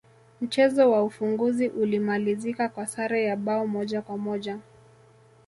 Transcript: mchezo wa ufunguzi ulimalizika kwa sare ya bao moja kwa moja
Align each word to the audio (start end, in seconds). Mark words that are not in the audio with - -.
mchezo 0.41 0.91
wa 0.91 1.03
ufunguzi 1.03 1.67
ulimalizika 1.67 2.69
kwa 2.69 2.87
sare 2.87 3.23
ya 3.23 3.35
bao 3.35 3.67
moja 3.67 4.01
kwa 4.01 4.17
moja 4.17 4.59